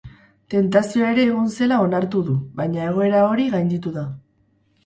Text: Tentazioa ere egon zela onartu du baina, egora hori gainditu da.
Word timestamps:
Tentazioa 0.53 1.09
ere 1.15 1.25
egon 1.31 1.51
zela 1.57 1.77
onartu 1.89 2.23
du 2.31 2.39
baina, 2.63 2.89
egora 2.93 3.23
hori 3.29 3.47
gainditu 3.57 3.93
da. 4.01 4.09